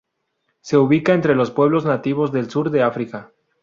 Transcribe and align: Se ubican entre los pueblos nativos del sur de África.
Se 0.61 0.77
ubican 0.79 1.17
entre 1.17 1.35
los 1.35 1.51
pueblos 1.51 1.85
nativos 1.85 2.31
del 2.31 2.49
sur 2.49 2.71
de 2.71 2.81
África. 2.81 3.31